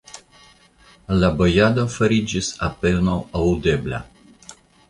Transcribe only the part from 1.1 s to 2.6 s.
La bojado fariĝis